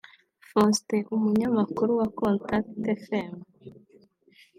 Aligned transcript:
Faustin 0.49 1.03
(umunyamakuru 1.15 1.91
wa 1.99 2.07
contact 2.19 2.69
fm) 3.05 3.33